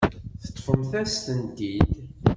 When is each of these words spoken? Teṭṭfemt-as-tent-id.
Teṭṭfemt-as-tent-id. 0.43 1.91